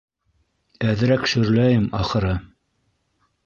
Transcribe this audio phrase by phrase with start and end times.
[0.93, 2.35] Әҙерәк шөрләйем, ахыры.